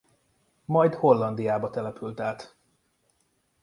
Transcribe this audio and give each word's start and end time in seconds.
Majd 0.65 0.93
Hollandiába 0.93 1.69
települt 1.69 2.19
át. 2.19 2.57